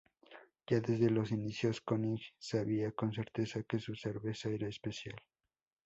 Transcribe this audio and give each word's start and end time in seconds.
Ya 0.67 0.79
desde 0.79 1.11
los 1.11 1.29
inicios 1.31 1.79
König 1.79 2.33
sabía 2.39 2.91
con 2.91 3.13
certeza 3.13 3.61
que 3.61 3.77
su 3.77 3.93
cerveza 3.93 4.49
era 4.49 4.67
especial. 4.67 5.21